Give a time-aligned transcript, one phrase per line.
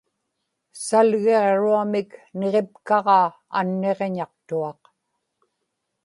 [0.85, 3.27] salgiġruamik niġipkaġaa
[3.59, 4.81] anniġñaqtuaq